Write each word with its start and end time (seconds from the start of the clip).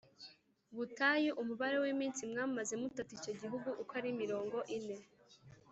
Butayu 0.75 1.31
umubare 1.41 1.77
w 1.83 1.85
iminsi 1.93 2.21
mwamaze 2.31 2.73
mutata 2.81 3.11
icyo 3.17 3.33
gihugu 3.41 3.69
uko 3.81 3.91
ari 3.99 4.09
mirongo 4.21 4.57
ine 4.77 4.97